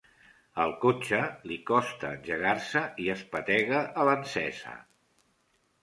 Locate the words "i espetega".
3.07-3.87